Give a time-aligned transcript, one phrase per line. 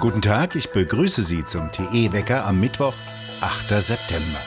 [0.00, 2.94] Guten Tag, ich begrüße Sie zum TE-Wecker am Mittwoch,
[3.40, 3.82] 8.
[3.82, 4.40] September.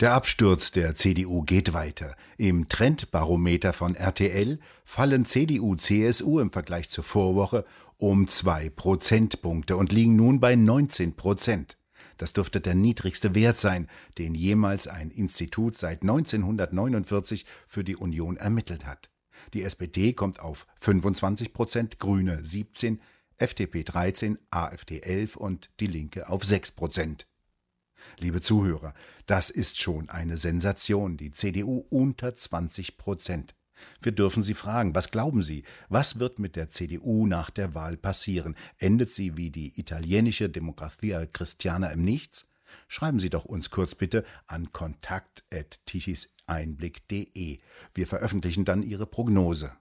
[0.00, 2.16] Der Absturz der CDU geht weiter.
[2.36, 7.64] Im Trendbarometer von RTL fallen CDU, CSU im Vergleich zur Vorwoche
[7.98, 11.76] um zwei Prozentpunkte und liegen nun bei 19 Prozent.
[12.22, 18.36] Das dürfte der niedrigste Wert sein, den jemals ein Institut seit 1949 für die Union
[18.36, 19.10] ermittelt hat.
[19.54, 23.00] Die SPD kommt auf 25 Prozent, Grüne 17,
[23.38, 27.26] FDP 13, AfD 11 und die Linke auf 6 Prozent.
[28.18, 28.94] Liebe Zuhörer,
[29.26, 33.56] das ist schon eine Sensation, die CDU unter 20 Prozent.
[34.00, 37.96] Wir dürfen Sie fragen, was glauben Sie, was wird mit der CDU nach der Wahl
[37.96, 38.54] passieren?
[38.78, 42.46] Endet sie wie die italienische Demokratia Christiana im Nichts?
[42.88, 47.58] Schreiben Sie doch uns kurz bitte an kontakt.tichiseinblick.de.
[47.94, 49.72] Wir veröffentlichen dann Ihre Prognose.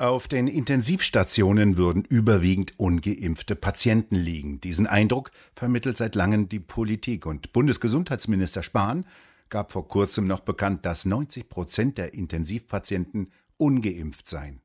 [0.00, 4.58] Auf den Intensivstationen würden überwiegend ungeimpfte Patienten liegen.
[4.58, 7.26] Diesen Eindruck vermittelt seit langem die Politik.
[7.26, 9.04] Und Bundesgesundheitsminister Spahn
[9.50, 14.60] gab vor kurzem noch bekannt, dass 90 Prozent der Intensivpatienten ungeimpft seien.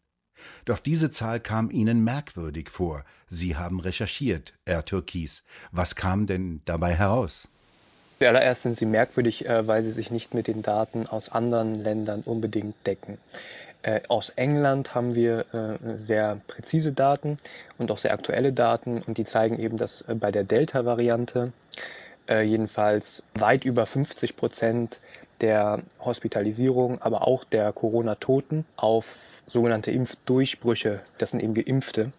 [0.65, 3.03] Doch diese Zahl kam Ihnen merkwürdig vor.
[3.27, 5.43] Sie haben recherchiert, Herr Türkis.
[5.71, 7.47] Was kam denn dabei heraus?
[8.19, 12.21] Zuallererst sind sie merkwürdig, äh, weil sie sich nicht mit den Daten aus anderen Ländern
[12.21, 13.17] unbedingt decken.
[13.81, 17.37] Äh, aus England haben wir äh, sehr präzise Daten
[17.77, 21.51] und auch sehr aktuelle Daten und die zeigen eben, dass bei der Delta-Variante
[22.27, 24.99] jedenfalls weit über 50 Prozent
[25.41, 32.11] der Hospitalisierung, aber auch der Corona-Toten auf sogenannte Impfdurchbrüche, das sind eben Geimpfte.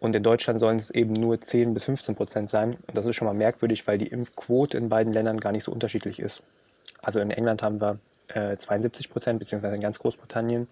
[0.00, 2.76] Und in Deutschland sollen es eben nur 10 bis 15 Prozent sein.
[2.86, 5.72] Und das ist schon mal merkwürdig, weil die Impfquote in beiden Ländern gar nicht so
[5.72, 6.42] unterschiedlich ist.
[7.02, 10.68] Also in England haben wir äh, 72 Prozent, beziehungsweise in ganz Großbritannien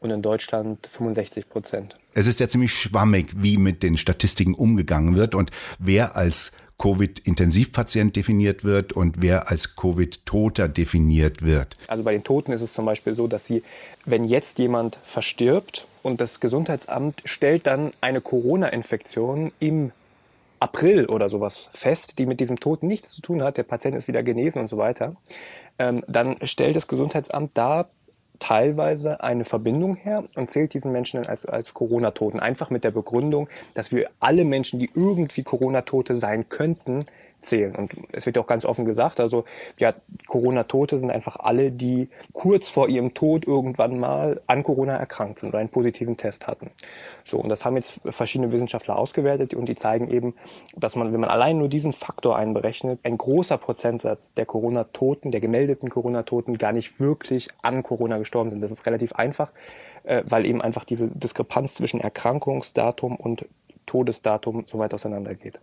[0.00, 1.94] und in Deutschland 65 Prozent.
[2.12, 8.14] Es ist ja ziemlich schwammig, wie mit den Statistiken umgegangen wird und wer als Covid-Intensivpatient
[8.14, 11.74] definiert wird und wer als Covid-Toter definiert wird.
[11.88, 13.62] Also bei den Toten ist es zum Beispiel so, dass sie,
[14.04, 19.92] wenn jetzt jemand verstirbt und das Gesundheitsamt stellt dann eine Corona-Infektion im
[20.60, 24.08] April oder sowas fest, die mit diesem Tod nichts zu tun hat, der Patient ist
[24.08, 25.16] wieder genesen und so weiter,
[25.78, 27.88] ähm, dann stellt das Gesundheitsamt da
[28.38, 32.40] teilweise eine Verbindung her und zählt diesen Menschen als, als Corona-Toten.
[32.40, 37.06] Einfach mit der Begründung, dass wir alle Menschen, die irgendwie Corona-Tote sein könnten,
[37.40, 37.74] zählen.
[37.74, 39.44] Und es wird ja auch ganz offen gesagt, also
[39.78, 39.94] ja,
[40.26, 45.50] Corona-Tote sind einfach alle, die kurz vor ihrem Tod irgendwann mal an Corona erkrankt sind
[45.50, 46.70] oder einen positiven Test hatten.
[47.24, 50.34] So, und das haben jetzt verschiedene Wissenschaftler ausgewertet und die zeigen eben,
[50.76, 55.40] dass man, wenn man allein nur diesen Faktor einberechnet, ein großer Prozentsatz der Corona-Toten, der
[55.40, 58.62] gemeldeten Corona-Toten gar nicht wirklich an Corona gestorben sind.
[58.62, 59.52] Das ist relativ einfach,
[60.04, 63.46] äh, weil eben einfach diese Diskrepanz zwischen Erkrankungsdatum und
[63.88, 65.60] Todesdatum so weit auseinandergeht.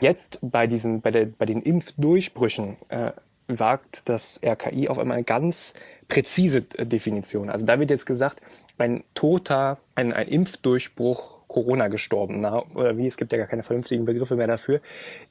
[0.00, 3.12] Jetzt bei, diesen, bei, der, bei den Impfdurchbrüchen äh,
[3.46, 5.72] wagt das RKI auf einmal eine ganz
[6.08, 7.48] präzise äh, Definition.
[7.48, 8.42] Also da wird jetzt gesagt,
[8.78, 14.04] ein Toter, ein, ein Impfdurchbruch Corona gestorbener, oder wie, es gibt ja gar keine vernünftigen
[14.04, 14.80] Begriffe mehr dafür,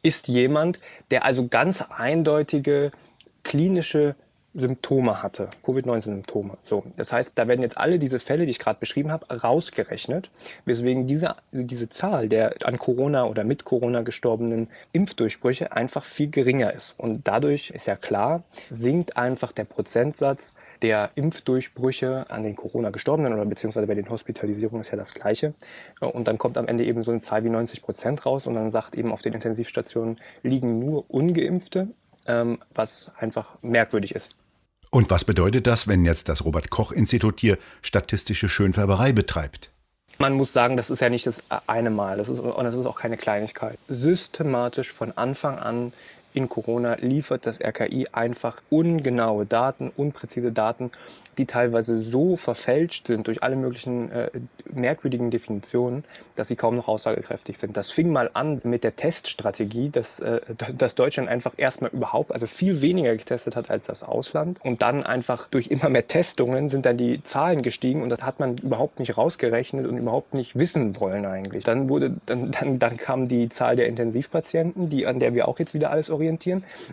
[0.01, 0.79] ist jemand,
[1.11, 2.91] der also ganz eindeutige
[3.43, 4.15] klinische
[4.53, 6.57] Symptome hatte, Covid-19-Symptome.
[6.63, 10.31] So, das heißt, da werden jetzt alle diese Fälle, die ich gerade beschrieben habe, rausgerechnet,
[10.65, 16.73] weswegen diese, diese Zahl der an Corona oder mit Corona gestorbenen Impfdurchbrüche einfach viel geringer
[16.73, 16.95] ist.
[16.97, 23.45] Und dadurch ist ja klar, sinkt einfach der Prozentsatz der Impfdurchbrüche an den Corona-Gestorbenen oder
[23.45, 25.53] beziehungsweise bei den Hospitalisierungen ist ja das Gleiche.
[25.99, 28.71] Und dann kommt am Ende eben so eine Zahl wie 90 Prozent raus und dann
[28.71, 31.89] sagt eben auf den Intensivstationen liegen nur Ungeimpfte
[32.27, 34.35] ähm, was einfach merkwürdig ist.
[34.91, 39.69] Und was bedeutet das, wenn jetzt das Robert Koch Institut hier statistische Schönfärberei betreibt?
[40.17, 42.85] Man muss sagen, das ist ja nicht das eine Mal, das ist, und das ist
[42.85, 43.77] auch keine Kleinigkeit.
[43.87, 45.93] Systematisch von Anfang an
[46.33, 50.91] in Corona liefert das RKI einfach ungenaue Daten, unpräzise Daten,
[51.39, 54.29] die teilweise so verfälscht sind durch alle möglichen äh,
[54.71, 56.03] merkwürdigen Definitionen,
[56.35, 57.77] dass sie kaum noch aussagekräftig sind.
[57.77, 60.41] Das fing mal an mit der Teststrategie, dass, äh,
[60.75, 64.59] dass Deutschland einfach erstmal überhaupt, also viel weniger getestet hat als das Ausland.
[64.63, 68.39] Und dann einfach durch immer mehr Testungen sind dann die Zahlen gestiegen und das hat
[68.39, 71.63] man überhaupt nicht rausgerechnet und überhaupt nicht wissen wollen eigentlich.
[71.63, 75.57] Dann wurde, dann, dann, dann kam die Zahl der Intensivpatienten, die, an der wir auch
[75.59, 76.18] jetzt wieder alles orientieren.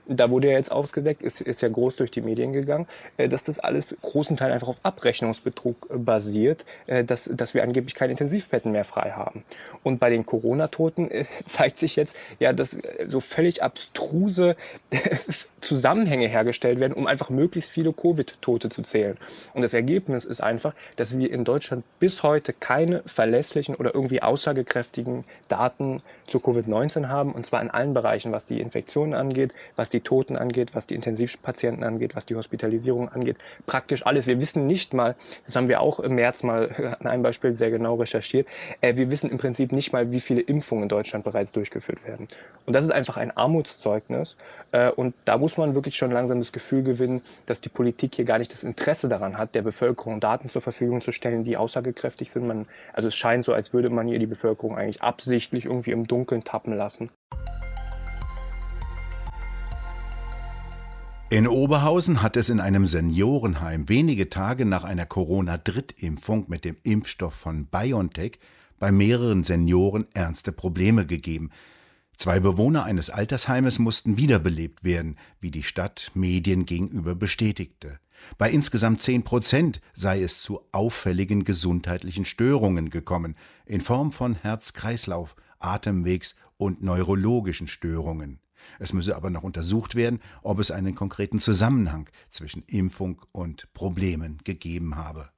[0.06, 2.86] Da wurde ja jetzt ausgedeckt, ist, ist ja groß durch die Medien gegangen,
[3.16, 7.62] äh, dass das alles großen Teil einfach auf Abrechnungsbetrug äh, basiert, äh, dass, dass wir
[7.62, 9.44] angeblich keine Intensivbetten mehr frei haben.
[9.82, 11.10] Und bei den Corona-Toten
[11.44, 14.56] zeigt sich jetzt ja, dass so völlig abstruse
[15.60, 19.16] Zusammenhänge hergestellt werden, um einfach möglichst viele Covid-Tote zu zählen.
[19.52, 24.22] Und das Ergebnis ist einfach, dass wir in Deutschland bis heute keine verlässlichen oder irgendwie
[24.22, 29.90] aussagekräftigen Daten zu Covid-19 haben, und zwar in allen Bereichen, was die Infektionen angeht, was
[29.90, 34.26] die Toten angeht, was die Intensivpatienten angeht, was die Hospitalisierung angeht, praktisch alles.
[34.26, 37.70] Wir wissen nicht mal, das haben wir auch im März mal an einem Beispiel sehr
[37.70, 38.46] genau recherchiert,
[38.80, 42.28] äh, wir wissen im Prinzip nicht mal, wie viele Impfungen in Deutschland bereits durchgeführt werden.
[42.66, 44.36] Und das ist einfach ein Armutszeugnis.
[44.72, 48.24] Äh, und da muss man wirklich schon langsam das Gefühl gewinnen, dass die Politik hier
[48.24, 52.30] gar nicht das Interesse daran hat, der Bevölkerung Daten zur Verfügung zu stellen, die aussagekräftig
[52.30, 52.46] sind.
[52.46, 56.06] Man, also es scheint so, als würde man hier die Bevölkerung eigentlich absichtlich irgendwie im
[56.06, 57.10] Dunkeln tappen lassen.
[61.28, 67.34] In Oberhausen hat es in einem Seniorenheim wenige Tage nach einer Corona-Drittimpfung mit dem Impfstoff
[67.34, 68.38] von BioNTech
[68.78, 71.50] bei mehreren Senioren ernste Probleme gegeben.
[72.16, 77.98] Zwei Bewohner eines Altersheimes mussten wiederbelebt werden, wie die Stadt Medien gegenüber bestätigte.
[78.38, 83.34] Bei insgesamt zehn Prozent sei es zu auffälligen gesundheitlichen Störungen gekommen,
[83.66, 88.38] in Form von Herz-Kreislauf, Atemwegs- und neurologischen Störungen.
[88.78, 94.38] Es müsse aber noch untersucht werden, ob es einen konkreten Zusammenhang zwischen Impfung und Problemen
[94.44, 95.30] gegeben habe.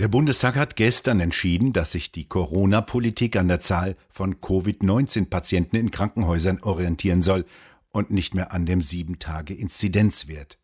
[0.00, 5.90] Der Bundestag hat gestern entschieden, dass sich die Corona-Politik an der Zahl von Covid-19-Patienten in
[5.90, 7.44] Krankenhäusern orientieren soll
[7.92, 10.58] und nicht mehr an dem 7-Tage-Inzidenzwert.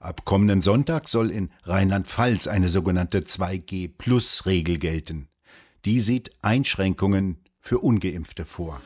[0.00, 5.27] Ab kommenden Sonntag soll in Rheinland-Pfalz eine sogenannte 2G-Plus-Regel gelten.
[5.88, 8.82] Die sieht Einschränkungen für ungeimpfte vor.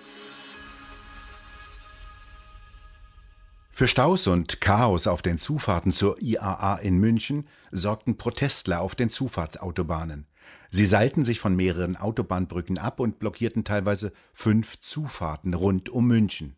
[3.73, 9.11] Für Staus und Chaos auf den Zufahrten zur IAA in München sorgten Protestler auf den
[9.11, 10.29] Zufahrtsautobahnen.
[10.71, 16.55] Sie seilten sich von mehreren Autobahnbrücken ab und blockierten teilweise fünf Zufahrten rund um München.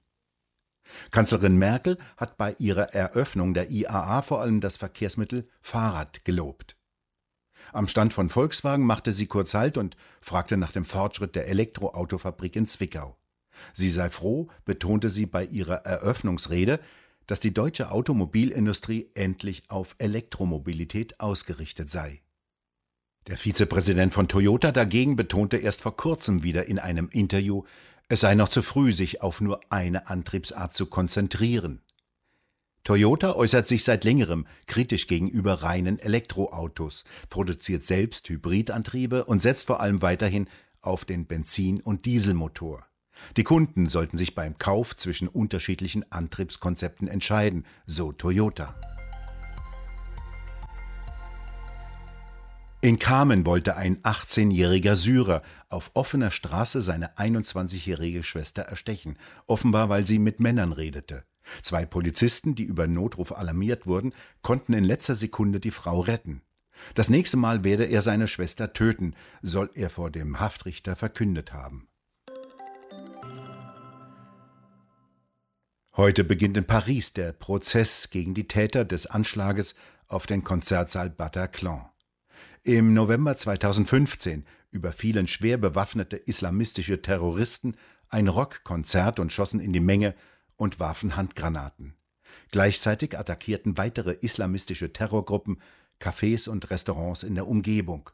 [1.10, 6.76] Kanzlerin Merkel hat bei ihrer Eröffnung der IAA vor allem das Verkehrsmittel Fahrrad gelobt.
[7.72, 12.56] Am Stand von Volkswagen machte sie kurz Halt und fragte nach dem Fortschritt der Elektroautofabrik
[12.56, 13.16] in Zwickau.
[13.72, 16.80] Sie sei froh, betonte sie bei ihrer Eröffnungsrede,
[17.26, 22.20] dass die deutsche Automobilindustrie endlich auf Elektromobilität ausgerichtet sei.
[23.26, 27.64] Der Vizepräsident von Toyota dagegen betonte erst vor kurzem wieder in einem Interview,
[28.08, 31.80] es sei noch zu früh, sich auf nur eine Antriebsart zu konzentrieren.
[32.84, 39.80] Toyota äußert sich seit längerem kritisch gegenüber reinen Elektroautos, produziert selbst Hybridantriebe und setzt vor
[39.80, 40.50] allem weiterhin
[40.82, 42.84] auf den Benzin- und Dieselmotor.
[43.38, 48.74] Die Kunden sollten sich beim Kauf zwischen unterschiedlichen Antriebskonzepten entscheiden, so Toyota.
[52.82, 55.40] In Kamen wollte ein 18-jähriger Syrer
[55.70, 59.16] auf offener Straße seine 21-jährige Schwester erstechen,
[59.46, 61.24] offenbar weil sie mit Männern redete.
[61.62, 64.12] Zwei Polizisten, die über Notruf alarmiert wurden,
[64.42, 66.42] konnten in letzter Sekunde die Frau retten.
[66.94, 71.88] Das nächste Mal werde er seine Schwester töten, soll er vor dem Haftrichter verkündet haben.
[75.96, 79.76] Heute beginnt in Paris der Prozess gegen die Täter des Anschlages
[80.08, 81.86] auf den Konzertsaal Bataclan.
[82.64, 87.76] Im November 2015 überfielen schwer bewaffnete islamistische Terroristen
[88.08, 90.14] ein Rockkonzert und schossen in die Menge
[90.56, 91.94] und warfen Handgranaten.
[92.50, 95.60] Gleichzeitig attackierten weitere islamistische Terrorgruppen
[96.00, 98.10] Cafés und Restaurants in der Umgebung.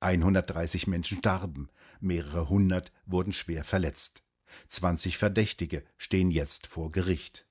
[0.00, 1.68] 130 Menschen starben,
[2.00, 4.22] mehrere hundert wurden schwer verletzt.
[4.68, 7.46] 20 Verdächtige stehen jetzt vor Gericht.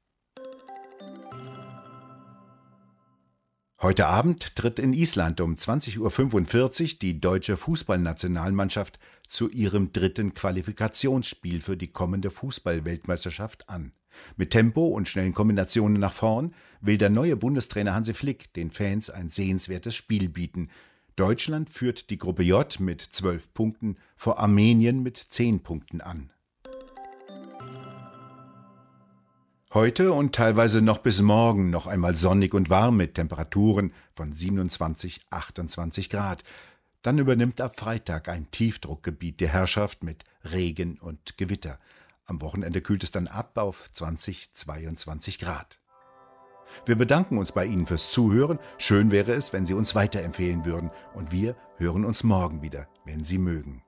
[3.82, 11.62] Heute Abend tritt in Island um 20.45 Uhr die deutsche Fußballnationalmannschaft zu ihrem dritten Qualifikationsspiel
[11.62, 13.94] für die kommende Fußballweltmeisterschaft an.
[14.38, 19.10] Mit Tempo und schnellen Kombinationen nach vorn will der neue Bundestrainer Hansi Flick den Fans
[19.10, 20.70] ein sehenswertes Spiel bieten.
[21.15, 26.32] Deutschland führt die Gruppe J mit zwölf Punkten vor Armenien mit zehn Punkten an.
[29.74, 35.22] Heute und teilweise noch bis morgen noch einmal sonnig und warm mit Temperaturen von 27,
[35.30, 36.44] 28 Grad.
[37.03, 41.80] Dann übernimmt ab Freitag ein Tiefdruckgebiet die Herrschaft mit Regen und Gewitter.
[42.25, 45.80] Am Wochenende kühlt es dann ab auf 20, 22 Grad.
[46.86, 48.60] Wir bedanken uns bei Ihnen fürs Zuhören.
[48.78, 50.92] Schön wäre es, wenn Sie uns weiterempfehlen würden.
[51.13, 53.84] Und wir hören uns morgen wieder, wenn Sie mögen.